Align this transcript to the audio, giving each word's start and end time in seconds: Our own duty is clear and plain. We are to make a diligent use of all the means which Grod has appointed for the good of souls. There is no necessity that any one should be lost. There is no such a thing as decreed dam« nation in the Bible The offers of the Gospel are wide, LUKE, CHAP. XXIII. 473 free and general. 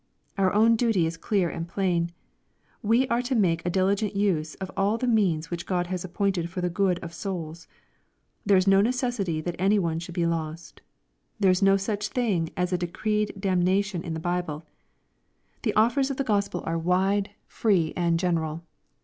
Our 0.35 0.51
own 0.51 0.75
duty 0.77 1.05
is 1.05 1.15
clear 1.15 1.47
and 1.47 1.67
plain. 1.67 2.09
We 2.81 3.07
are 3.09 3.21
to 3.21 3.35
make 3.35 3.63
a 3.63 3.69
diligent 3.69 4.15
use 4.15 4.55
of 4.55 4.71
all 4.75 4.97
the 4.97 5.05
means 5.05 5.51
which 5.51 5.67
Grod 5.67 5.85
has 5.93 6.03
appointed 6.03 6.49
for 6.49 6.59
the 6.59 6.71
good 6.71 6.97
of 7.03 7.13
souls. 7.13 7.67
There 8.43 8.57
is 8.57 8.65
no 8.65 8.81
necessity 8.81 9.41
that 9.41 9.55
any 9.59 9.77
one 9.77 9.99
should 9.99 10.15
be 10.15 10.25
lost. 10.25 10.81
There 11.39 11.51
is 11.51 11.61
no 11.61 11.77
such 11.77 12.07
a 12.07 12.11
thing 12.13 12.49
as 12.57 12.71
decreed 12.71 13.39
dam« 13.39 13.61
nation 13.61 14.01
in 14.01 14.15
the 14.15 14.19
Bible 14.19 14.65
The 15.61 15.75
offers 15.75 16.09
of 16.09 16.17
the 16.17 16.23
Gospel 16.23 16.63
are 16.65 16.79
wide, 16.79 17.17
LUKE, 17.17 17.25
CHAP. 17.25 17.29
XXIII. 17.29 17.59
473 17.59 17.61
free 17.61 17.93
and 17.95 18.19
general. 18.19 18.63